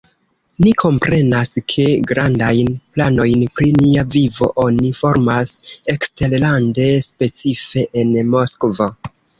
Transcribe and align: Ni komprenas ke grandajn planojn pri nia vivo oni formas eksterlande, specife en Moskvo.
Ni 0.67 0.71
komprenas 0.83 1.51
ke 1.73 1.85
grandajn 2.13 2.71
planojn 2.97 3.45
pri 3.59 3.69
nia 3.77 4.07
vivo 4.19 4.51
oni 4.67 4.93
formas 5.03 5.55
eksterlande, 5.97 6.93
specife 7.11 7.89
en 8.05 8.21
Moskvo. 8.37 8.95